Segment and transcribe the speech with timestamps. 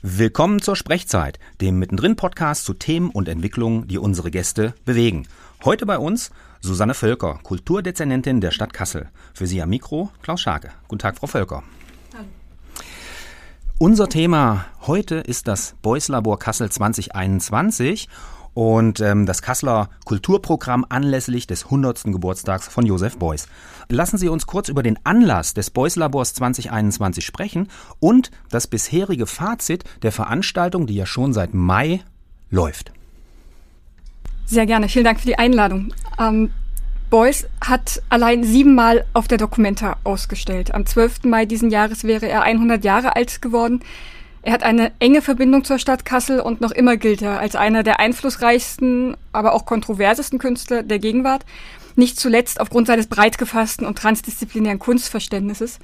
[0.00, 5.26] Willkommen zur Sprechzeit, dem Mittendrin-Podcast zu Themen und Entwicklungen, die unsere Gäste bewegen.
[5.64, 9.08] Heute bei uns Susanne Völker, Kulturdezernentin der Stadt Kassel.
[9.34, 10.70] Für Sie am Mikro Klaus Scharke.
[10.86, 11.64] Guten Tag, Frau Völker.
[12.14, 12.28] Hallo.
[13.78, 18.08] Unser Thema heute ist das Beuys Labor Kassel 2021
[18.58, 22.02] und ähm, das Kasseler Kulturprogramm anlässlich des 100.
[22.06, 23.46] Geburtstags von Josef Beuys.
[23.88, 27.68] Lassen Sie uns kurz über den Anlass des Beuys Labors 2021 sprechen
[28.00, 32.00] und das bisherige Fazit der Veranstaltung, die ja schon seit Mai
[32.50, 32.90] läuft.
[34.46, 34.88] Sehr gerne.
[34.88, 35.94] Vielen Dank für die Einladung.
[36.18, 36.50] Ähm,
[37.10, 40.74] Beuys hat allein siebenmal auf der Documenta ausgestellt.
[40.74, 41.26] Am 12.
[41.26, 43.84] Mai diesen Jahres wäre er 100 Jahre alt geworden.
[44.42, 47.82] Er hat eine enge Verbindung zur Stadt Kassel und noch immer gilt er als einer
[47.82, 51.44] der einflussreichsten, aber auch kontroversesten Künstler der Gegenwart.
[51.96, 55.80] Nicht zuletzt aufgrund seines breit gefassten und transdisziplinären Kunstverständnisses,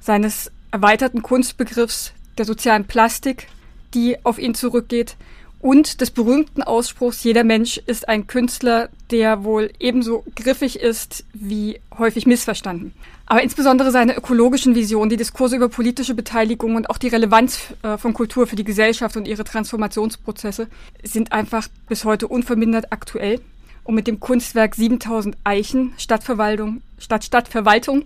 [0.00, 3.48] seines erweiterten Kunstbegriffs der sozialen Plastik,
[3.94, 5.16] die auf ihn zurückgeht,
[5.60, 11.80] und des berühmten Ausspruchs, jeder Mensch ist ein Künstler, der wohl ebenso griffig ist wie
[11.98, 12.92] häufig missverstanden.
[13.26, 17.98] Aber insbesondere seine ökologischen Visionen, die Diskurse über politische Beteiligung und auch die Relevanz äh,
[17.98, 20.68] von Kultur für die Gesellschaft und ihre Transformationsprozesse
[21.02, 23.40] sind einfach bis heute unvermindert aktuell.
[23.84, 28.04] Und mit dem Kunstwerk 7000 Eichen, Stadtverwaltung, Stadt Stadtverwaltung,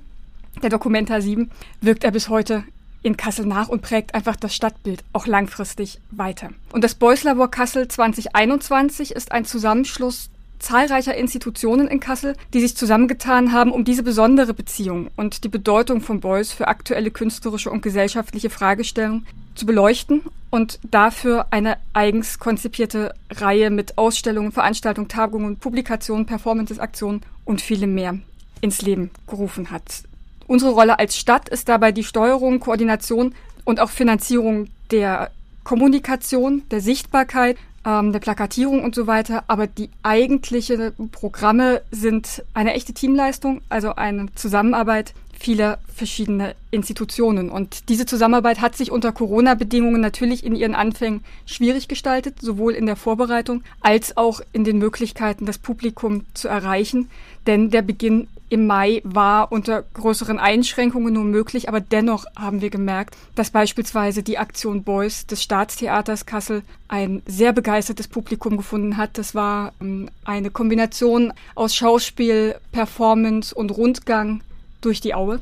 [0.63, 2.65] der Documenta 7, wirkt er bis heute
[3.03, 6.51] in Kassel nach und prägt einfach das Stadtbild auch langfristig weiter.
[6.73, 10.31] Und das Beuys Labor Kassel 2021 ist ein Zusammenschluss
[10.63, 16.01] zahlreicher Institutionen in Kassel, die sich zusammengetan haben, um diese besondere Beziehung und die Bedeutung
[16.01, 23.15] von Beuys für aktuelle künstlerische und gesellschaftliche Fragestellungen zu beleuchten und dafür eine eigens konzipierte
[23.31, 28.19] Reihe mit Ausstellungen, Veranstaltungen, Tagungen, Publikationen, Performances, Aktionen und vielem mehr
[28.61, 30.05] ins Leben gerufen hat.
[30.47, 35.31] Unsere Rolle als Stadt ist dabei die Steuerung, Koordination und auch Finanzierung der
[35.65, 39.45] Kommunikation, der Sichtbarkeit, ähm, der Plakatierung und so weiter.
[39.47, 47.51] Aber die eigentlichen Programme sind eine echte Teamleistung, also eine Zusammenarbeit vieler verschiedener Institutionen.
[47.51, 52.87] Und diese Zusammenarbeit hat sich unter Corona-Bedingungen natürlich in ihren Anfängen schwierig gestaltet, sowohl in
[52.87, 57.11] der Vorbereitung als auch in den Möglichkeiten, das Publikum zu erreichen.
[57.47, 62.69] Denn der Beginn im Mai war unter größeren Einschränkungen nur möglich, aber dennoch haben wir
[62.69, 69.17] gemerkt, dass beispielsweise die Aktion Boys des Staatstheaters Kassel ein sehr begeistertes Publikum gefunden hat.
[69.17, 74.43] Das war ähm, eine Kombination aus Schauspiel, Performance und Rundgang
[74.83, 75.41] durch die Aue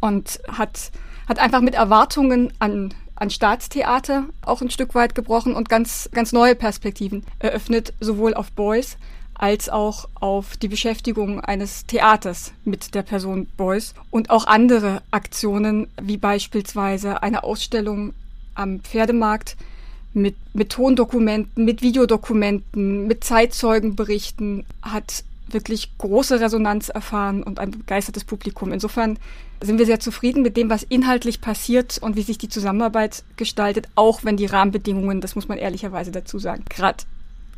[0.00, 0.92] und hat,
[1.28, 6.32] hat einfach mit Erwartungen an an Staatstheater auch ein Stück weit gebrochen und ganz, ganz
[6.32, 8.98] neue Perspektiven eröffnet, sowohl auf Boys
[9.38, 15.88] als auch auf die Beschäftigung eines Theaters mit der Person Beuys und auch andere Aktionen,
[16.00, 18.14] wie beispielsweise eine Ausstellung
[18.54, 19.56] am Pferdemarkt
[20.14, 28.24] mit, mit Tondokumenten, mit Videodokumenten, mit Zeitzeugenberichten, hat wirklich große Resonanz erfahren und ein begeistertes
[28.24, 28.72] Publikum.
[28.72, 29.18] Insofern
[29.62, 33.88] sind wir sehr zufrieden mit dem, was inhaltlich passiert und wie sich die Zusammenarbeit gestaltet,
[33.94, 37.04] auch wenn die Rahmenbedingungen, das muss man ehrlicherweise dazu sagen, gerade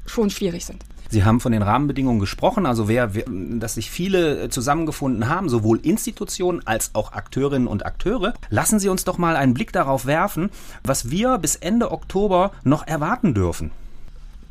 [0.08, 0.84] schon schwierig sind.
[1.10, 5.48] Sie haben von den Rahmenbedingungen gesprochen, also wer, wer, dass sich viele äh, zusammengefunden haben,
[5.48, 8.34] sowohl Institutionen als auch Akteurinnen und Akteure.
[8.50, 10.50] Lassen Sie uns doch mal einen Blick darauf werfen,
[10.84, 13.70] was wir bis Ende Oktober noch erwarten dürfen.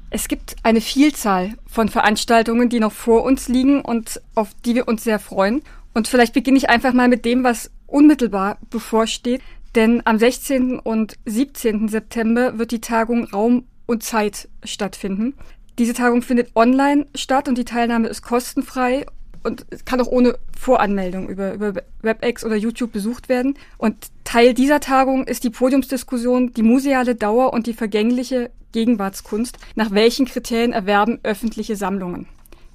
[0.10, 4.88] Es gibt eine Vielzahl von Veranstaltungen, die noch vor uns liegen und auf die wir
[4.88, 5.62] uns sehr freuen.
[5.94, 9.42] Und vielleicht beginne ich einfach mal mit dem, was unmittelbar bevorsteht.
[9.76, 10.80] Denn am 16.
[10.80, 11.88] und 17.
[11.88, 15.34] September wird die Tagung Raum und Zeit stattfinden.
[15.80, 19.06] Diese Tagung findet online statt und die Teilnahme ist kostenfrei
[19.44, 23.58] und kann auch ohne Voranmeldung über, über WebEx oder YouTube besucht werden.
[23.78, 29.58] Und Teil dieser Tagung ist die Podiumsdiskussion, die museale Dauer und die vergängliche Gegenwartskunst.
[29.76, 32.28] Nach welchen Kriterien erwerben öffentliche Sammlungen?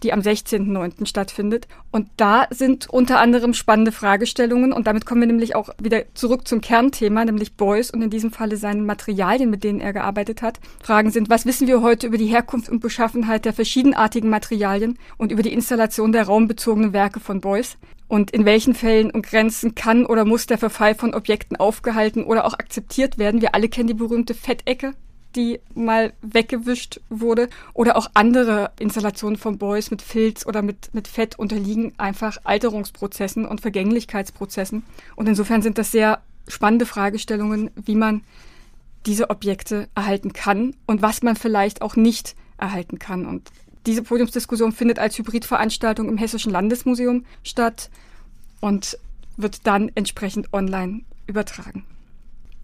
[0.03, 1.07] Die am 16.09.
[1.07, 1.69] stattfindet.
[1.91, 6.47] Und da sind unter anderem spannende Fragestellungen und damit kommen wir nämlich auch wieder zurück
[6.47, 10.61] zum Kernthema, nämlich Beuys und in diesem Falle seinen Materialien, mit denen er gearbeitet hat.
[10.83, 15.33] Fragen sind, was wissen wir heute über die Herkunft und Beschaffenheit der verschiedenartigen Materialien und
[15.33, 17.79] über die Installation der raumbezogenen Werke von Beuys?
[18.09, 22.45] Und in welchen Fällen und Grenzen kann oder muss der Verfall von Objekten aufgehalten oder
[22.45, 23.41] auch akzeptiert werden?
[23.41, 24.93] Wir alle kennen die berühmte Fettecke
[25.37, 27.49] die mal weggewischt wurde.
[27.75, 33.47] Oder auch andere Installationen von Boys mit Filz oder mit, mit Fett unterliegen einfach Alterungsprozessen
[33.47, 34.85] und Vergänglichkeitsprozessen.
[35.17, 38.23] Und insofern sind das sehr spannende Fragestellungen, wie man
[39.07, 43.27] diese Objekte erhalten kann und was man vielleicht auch nicht erhalten kann.
[43.27, 43.51] Und
[43.87, 47.91] diese Podiumsdiskussion findet als Hybridveranstaltung im Hessischen Landesmuseum statt
[48.61, 48.97] und
[49.37, 51.85] wird dann entsprechend online übertragen.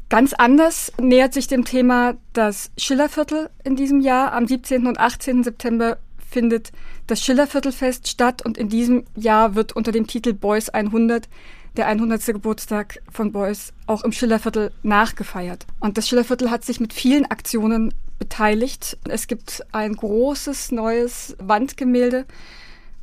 [0.09, 4.33] Ganz anders nähert sich dem Thema das Schillerviertel in diesem Jahr.
[4.33, 4.87] Am 17.
[4.87, 5.45] und 18.
[5.45, 5.99] September
[6.31, 6.73] findet
[7.07, 11.29] das Schillerviertelfest statt und in diesem Jahr wird unter dem Titel Boys 100
[11.77, 12.25] der 100.
[12.27, 15.67] Geburtstag von Beuys auch im Schillerviertel nachgefeiert.
[15.79, 18.97] Und das Schillerviertel hat sich mit vielen Aktionen beteiligt.
[19.09, 22.25] Es gibt ein großes neues Wandgemälde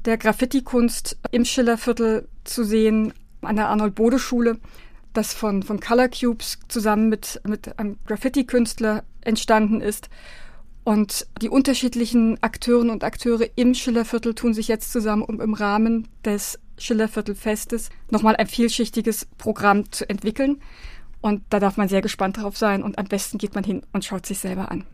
[0.05, 4.57] der Graffiti-Kunst im Schillerviertel zu sehen an der Arnold-Bode-Schule,
[5.17, 10.09] das von, von Color Cubes zusammen mit, mit einem Graffiti-Künstler entstanden ist.
[10.83, 16.07] Und die unterschiedlichen Akteurinnen und Akteure im Schillerviertel tun sich jetzt zusammen, um im Rahmen
[16.23, 20.61] des Schillerviertelfestes nochmal ein vielschichtiges Programm zu entwickeln.
[21.21, 24.05] Und da darf man sehr gespannt drauf sein und am besten geht man hin und
[24.05, 24.85] schaut sich selber an.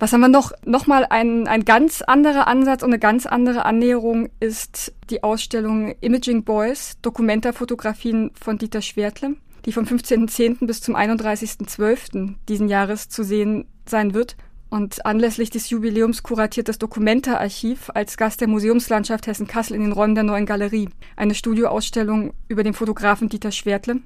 [0.00, 0.52] Was haben wir noch?
[0.64, 6.44] Nochmal ein, ein ganz anderer Ansatz und eine ganz andere Annäherung ist die Ausstellung Imaging
[6.44, 9.34] Boys, Dokumentarfotografien von Dieter Schwertle,
[9.64, 10.66] die vom 15.10.
[10.66, 12.34] bis zum 31.12.
[12.48, 14.36] diesen Jahres zu sehen sein wird.
[14.70, 20.14] Und anlässlich des Jubiläums kuratiert das Dokumenta-Archiv als Gast der Museumslandschaft Hessen-Kassel in den Räumen
[20.14, 23.96] der neuen Galerie eine Studioausstellung über den Fotografen Dieter Schwertle.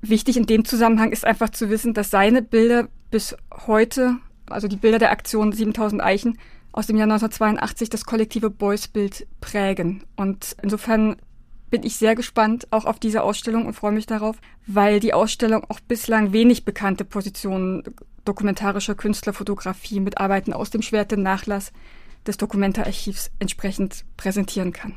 [0.00, 4.16] Wichtig in dem Zusammenhang ist einfach zu wissen, dass seine Bilder bis heute,
[4.50, 6.38] also die Bilder der Aktion 7000 Eichen
[6.72, 10.04] aus dem Jahr 1982, das kollektive Beuys-Bild prägen.
[10.14, 11.16] Und insofern
[11.70, 15.64] bin ich sehr gespannt auch auf diese Ausstellung und freue mich darauf, weil die Ausstellung
[15.68, 17.82] auch bislang wenig bekannte Positionen
[18.24, 21.72] dokumentarischer Künstlerfotografie mit Arbeiten aus dem Schwerte-Nachlass
[22.26, 24.94] des Dokumentararchivs entsprechend präsentieren kann.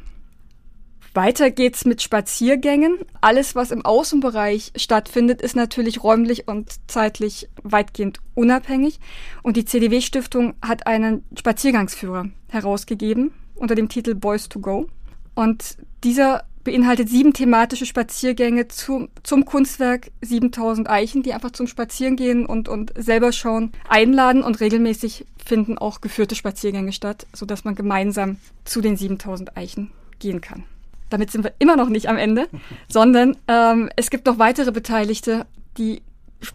[1.14, 3.00] Weiter geht's mit Spaziergängen.
[3.22, 9.00] Alles, was im Außenbereich stattfindet, ist natürlich räumlich und zeitlich weitgehend unabhängig.
[9.42, 14.88] Und die CDW-Stiftung hat einen Spaziergangsführer herausgegeben unter dem Titel Boys to Go.
[15.36, 22.46] Und dieser beinhaltet sieben thematische Spaziergänge zum, zum Kunstwerk 7000 Eichen, die einfach zum Spazierengehen
[22.46, 28.38] und, und selber schauen einladen und regelmäßig finden auch geführte Spaziergänge statt, sodass man gemeinsam
[28.66, 30.64] zu den 7000 Eichen gehen kann.
[31.10, 32.48] Damit sind wir immer noch nicht am Ende,
[32.88, 35.46] sondern ähm, es gibt noch weitere Beteiligte,
[35.78, 36.02] die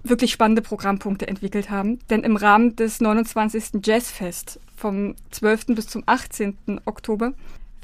[0.03, 1.99] wirklich spannende Programmpunkte entwickelt haben.
[2.11, 3.81] Denn im Rahmen des 29.
[3.85, 5.67] Jazzfest vom 12.
[5.69, 6.81] bis zum 18.
[6.85, 7.35] Oktober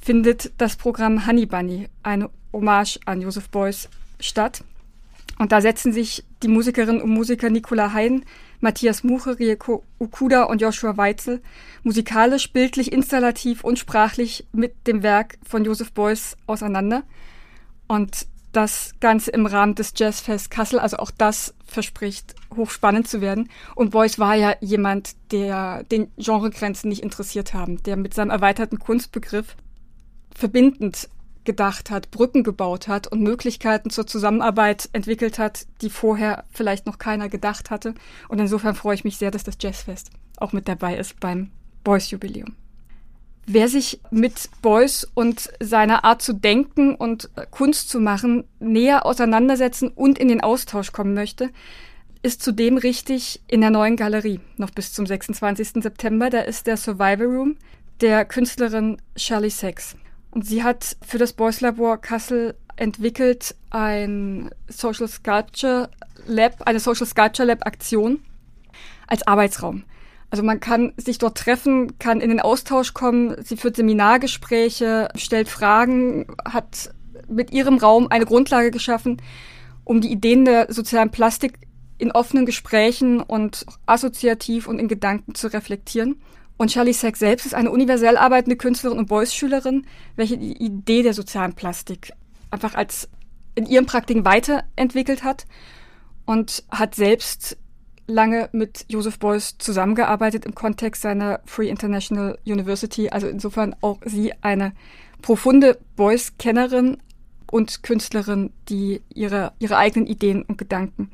[0.01, 3.89] findet das Programm Honey Bunny, eine Hommage an Joseph Beuys,
[4.19, 4.65] statt.
[5.39, 8.25] Und da setzen sich die Musikerinnen und Musiker Nicola Hein,
[8.61, 11.43] Matthias Muche, Rieko Ukuda und Joshua Weitzel
[11.83, 17.03] musikalisch, bildlich, installativ und sprachlich mit dem Werk von Joseph Beuys auseinander.
[17.89, 23.49] Und das Ganze im Rahmen des Jazzfest Kassel, also auch das verspricht hochspannend zu werden.
[23.77, 28.79] Und Beuys war ja jemand, der den Genregrenzen nicht interessiert haben, der mit seinem erweiterten
[28.79, 29.57] Kunstbegriff
[30.35, 31.09] verbindend
[31.45, 36.99] gedacht hat, Brücken gebaut hat und Möglichkeiten zur Zusammenarbeit entwickelt hat, die vorher vielleicht noch
[36.99, 37.95] keiner gedacht hatte.
[38.29, 41.51] Und insofern freue ich mich sehr, dass das Jazzfest auch mit dabei ist beim
[41.85, 42.57] Beuys Jubiläum.
[43.47, 49.89] Wer sich mit Beuys und seiner Art zu denken und Kunst zu machen näher auseinandersetzen
[49.89, 51.51] und in den Austausch kommen möchte,
[52.23, 55.83] ist zudem richtig in der neuen Galerie, noch bis zum 26.
[55.83, 56.29] September.
[56.31, 57.57] Da ist der Survival Room
[58.01, 59.97] der Künstlerin Shirley Sachs.
[60.31, 65.91] Und sie hat für das Boys Labor Kassel entwickelt ein Social Sculpture
[66.27, 68.21] Lab, eine Social Sculpture Lab Aktion
[69.07, 69.85] als Arbeitsraum.
[70.31, 75.49] Also man kann sich dort treffen, kann in den Austausch kommen, sie führt Seminargespräche, stellt
[75.49, 76.95] Fragen, hat
[77.29, 79.21] mit ihrem Raum eine Grundlage geschaffen,
[79.85, 81.59] um die Ideen der sozialen Plastik
[81.99, 86.23] in offenen Gesprächen und assoziativ und in Gedanken zu reflektieren.
[86.61, 89.87] Und Charlie Sack selbst ist eine universell arbeitende Künstlerin und Beuys-Schülerin,
[90.17, 92.13] welche die Idee der sozialen Plastik
[92.51, 93.09] einfach als
[93.55, 95.47] in ihren Praktiken weiterentwickelt hat
[96.27, 97.57] und hat selbst
[98.07, 103.09] lange mit Joseph Beuys zusammengearbeitet im Kontext seiner Free International University.
[103.09, 104.75] Also insofern auch sie eine
[105.23, 106.99] profunde Beuys-Kennerin
[107.51, 111.11] und Künstlerin, die ihre, ihre eigenen Ideen und Gedanken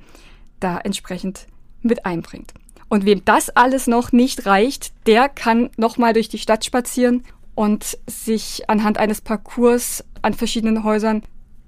[0.58, 1.46] da entsprechend
[1.82, 2.52] mit einbringt.
[2.88, 7.24] Und wem das alles noch nicht reicht, der kann nochmal durch die Stadt spazieren
[7.54, 11.22] und sich anhand eines Parcours an verschiedenen Häusern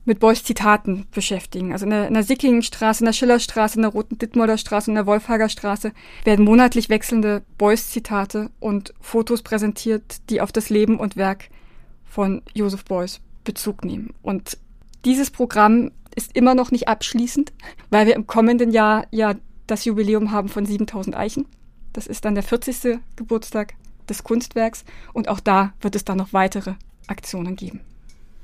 [0.05, 1.73] mit Beuys Zitaten beschäftigen.
[1.73, 4.97] Also in der, in der Sickingenstraße, in der Schillerstraße, in der Roten Dittmolder Straße und
[4.97, 5.93] in der Wolfhager Straße
[6.25, 11.51] werden monatlich wechselnde Beuys Zitate und Fotos präsentiert, die auf das Leben und Werk
[12.05, 14.15] von Joseph Beuys Bezug nehmen.
[14.23, 14.59] Und
[15.05, 17.53] dieses Programm ist immer noch nicht abschließend,
[17.91, 19.35] weil wir im kommenden Jahr ja
[19.69, 21.47] das Jubiläum haben von 7000 Eichen.
[21.93, 23.01] Das ist dann der 40.
[23.17, 23.75] Geburtstag
[24.09, 26.75] des Kunstwerks und auch da wird es dann noch weitere
[27.07, 27.81] Aktionen geben.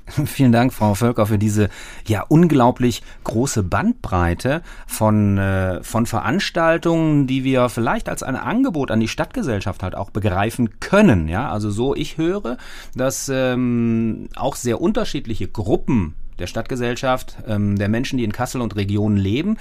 [0.25, 1.69] Vielen Dank, Frau Völker, für diese
[2.07, 8.99] ja unglaublich große Bandbreite von, äh, von Veranstaltungen, die wir vielleicht als ein Angebot an
[8.99, 11.27] die Stadtgesellschaft halt auch begreifen können.
[11.27, 12.57] Ja, also so ich höre,
[12.95, 18.75] dass ähm, auch sehr unterschiedliche Gruppen der Stadtgesellschaft, ähm, der Menschen, die in Kassel und
[18.75, 19.57] Regionen leben,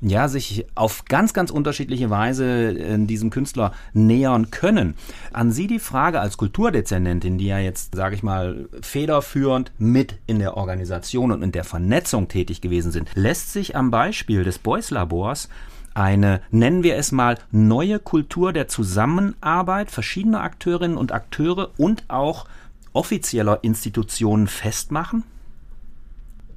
[0.00, 4.94] ja, sich auf ganz, ganz unterschiedliche Weise äh, diesem Künstler nähern können.
[5.32, 10.38] An Sie die Frage als Kulturdezernentin, die ja jetzt, sage ich mal, federführend mit in
[10.38, 14.90] der Organisation und in der Vernetzung tätig gewesen sind, lässt sich am Beispiel des Beuys
[14.90, 15.48] Labors
[15.94, 22.46] eine, nennen wir es mal, neue Kultur der Zusammenarbeit verschiedener Akteurinnen und Akteure und auch
[22.92, 25.24] offizieller Institutionen festmachen?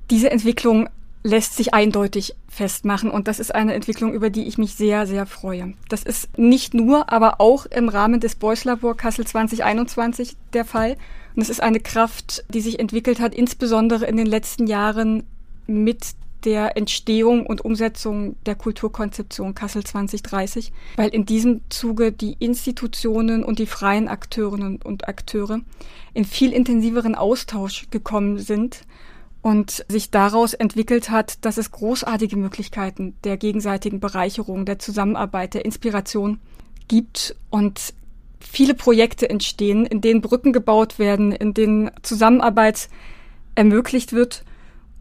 [0.09, 0.89] Diese Entwicklung
[1.23, 5.25] lässt sich eindeutig festmachen und das ist eine Entwicklung, über die ich mich sehr, sehr
[5.25, 5.73] freue.
[5.89, 10.97] Das ist nicht nur, aber auch im Rahmen des Beuys Labor Kassel 2021 der Fall.
[11.35, 15.23] Und es ist eine Kraft, die sich entwickelt hat, insbesondere in den letzten Jahren
[15.67, 23.43] mit der Entstehung und Umsetzung der Kulturkonzeption Kassel 2030, weil in diesem Zuge die Institutionen
[23.43, 25.59] und die freien Akteurinnen und Akteure
[26.13, 28.85] in viel intensiveren Austausch gekommen sind
[29.41, 35.65] und sich daraus entwickelt hat, dass es großartige Möglichkeiten der gegenseitigen Bereicherung, der Zusammenarbeit, der
[35.65, 36.39] Inspiration
[36.87, 37.93] gibt und
[38.39, 42.89] viele Projekte entstehen, in denen Brücken gebaut werden, in denen Zusammenarbeit
[43.55, 44.43] ermöglicht wird.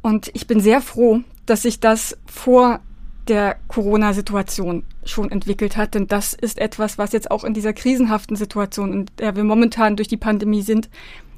[0.03, 2.81] Und ich bin sehr froh, dass sich das vor
[3.27, 8.37] der Corona-Situation schon entwickelt hat, denn das ist etwas, was jetzt auch in dieser krisenhaften
[8.37, 10.89] Situation, in der wir momentan durch die Pandemie sind,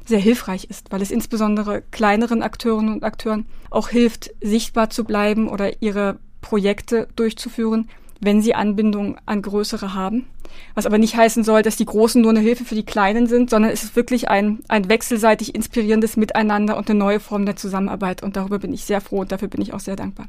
[0.07, 5.49] sehr hilfreich ist, weil es insbesondere kleineren Akteurinnen und Akteuren auch hilft, sichtbar zu bleiben
[5.49, 7.89] oder ihre Projekte durchzuführen,
[8.21, 10.27] wenn sie Anbindung an größere haben.
[10.75, 13.51] Was aber nicht heißen soll, dass die Großen nur eine Hilfe für die Kleinen sind,
[13.51, 18.23] sondern es ist wirklich ein, ein wechselseitig inspirierendes Miteinander und eine neue Form der Zusammenarbeit.
[18.23, 20.27] Und darüber bin ich sehr froh und dafür bin ich auch sehr dankbar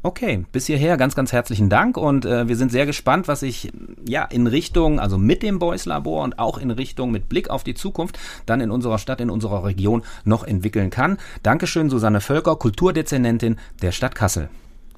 [0.02, 3.70] Okay, bis hierher ganz, ganz herzlichen Dank und äh, wir sind sehr gespannt, was sich
[4.08, 7.66] ja in Richtung, also mit dem Boys Labor und auch in Richtung mit Blick auf
[7.66, 11.18] die Zukunft dann in unserer Stadt, in unserer Region noch entwickeln kann.
[11.44, 14.50] Dankeschön, Susanne Völker, Kulturdezernentin der Stadt Kassel.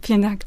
[0.04, 0.40] Vielen Dank.